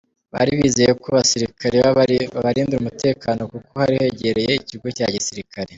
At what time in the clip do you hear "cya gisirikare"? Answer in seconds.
4.97-5.69